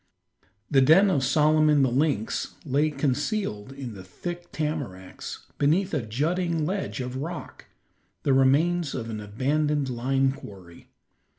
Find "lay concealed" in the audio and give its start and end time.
2.65-3.71